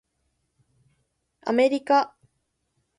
[1.45, 2.15] アメリカ